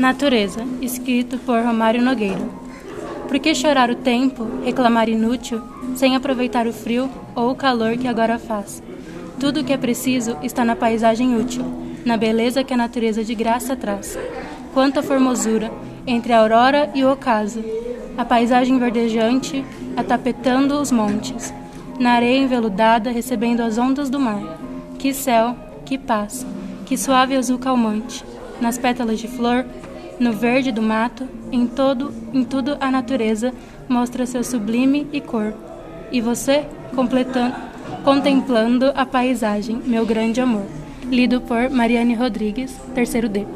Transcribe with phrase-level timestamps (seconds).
[0.00, 2.40] Natureza, escrito por Romário Nogueira.
[3.28, 5.60] Por que chorar o tempo, reclamar inútil,
[5.94, 8.82] sem aproveitar o frio ou o calor que agora faz?
[9.38, 11.66] Tudo o que é preciso está na paisagem útil,
[12.02, 14.18] na beleza que a natureza de graça traz.
[14.72, 15.70] Quanta formosura
[16.06, 17.62] entre a aurora e o ocaso,
[18.16, 19.62] a paisagem verdejante
[19.98, 21.52] atapetando os montes,
[21.98, 24.58] na areia enveludada recebendo as ondas do mar.
[24.98, 25.54] Que céu,
[25.84, 26.46] que paz,
[26.86, 28.24] que suave azul calmante,
[28.62, 29.66] nas pétalas de flor,
[30.20, 33.54] no verde do mato, em todo, em tudo a natureza
[33.88, 35.54] mostra seu sublime e cor.
[36.12, 36.66] E você,
[38.04, 40.66] contemplando a paisagem, meu grande amor.
[41.04, 43.46] Lido por Mariane Rodrigues, terceiro D.